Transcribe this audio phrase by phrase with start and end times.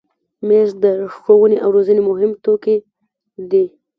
[0.47, 2.75] مېز د ښوونې او روزنې مهم توکي
[3.49, 3.65] دي.